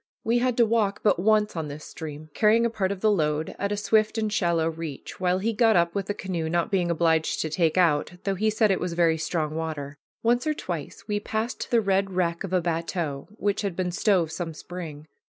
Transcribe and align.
We 0.23 0.39
had 0.39 0.57
to 0.57 0.65
walk 0.65 1.01
but 1.03 1.19
once 1.19 1.55
on 1.55 1.67
this 1.67 1.85
stream, 1.85 2.29
carrying 2.33 2.65
a 2.65 2.71
part 2.71 2.91
of 2.91 3.01
the 3.01 3.11
load, 3.11 3.55
at 3.59 3.71
a 3.71 3.77
swift 3.77 4.17
and 4.17 4.33
shallow 4.33 4.67
reach, 4.67 5.19
while 5.19 5.37
he 5.37 5.53
got 5.53 5.75
up 5.75 5.93
with 5.93 6.07
the 6.07 6.15
canoe, 6.15 6.49
not 6.49 6.71
being 6.71 6.89
obliged 6.89 7.39
to 7.41 7.51
take 7.51 7.77
out, 7.77 8.13
though 8.23 8.33
he 8.33 8.49
said 8.49 8.71
it 8.71 8.79
was 8.79 8.93
very 8.93 9.19
strong 9.19 9.53
water. 9.53 9.99
Once 10.23 10.47
or 10.47 10.55
twice 10.55 11.03
we 11.07 11.19
passed 11.19 11.69
the 11.69 11.81
red 11.81 12.09
wreck 12.13 12.43
of 12.43 12.51
a 12.51 12.61
bateau 12.61 13.27
which 13.37 13.61
had 13.61 13.75
been 13.75 13.91
stove 13.91 14.31
some 14.31 14.55
spring. 14.55 15.05